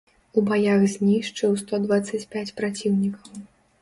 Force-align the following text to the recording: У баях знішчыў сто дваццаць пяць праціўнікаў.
У 0.41 0.43
баях 0.51 0.85
знішчыў 0.93 1.51
сто 1.63 1.73
дваццаць 1.83 2.25
пяць 2.35 2.51
праціўнікаў. 2.63 3.31